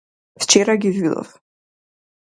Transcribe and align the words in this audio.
Вчера 0.35 0.77
ги 0.77 0.87
видов. 0.89 1.39